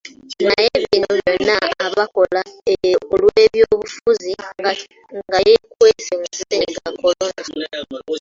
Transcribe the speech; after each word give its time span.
Naye 0.45 0.69
bino 0.83 1.09
byonna 1.17 1.55
abakola 1.85 2.41
olw'ebyobufuzi 3.13 4.31
nga 5.27 5.39
yeekwese 5.47 6.11
mu 6.19 6.25
Ssennyiga 6.35 6.87
Corona. 7.01 7.43